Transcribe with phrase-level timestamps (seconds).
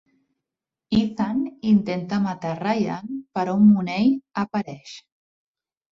[0.99, 1.43] Ethan
[1.73, 4.13] intenta matar Ryan però Mooney
[4.45, 4.99] apareix.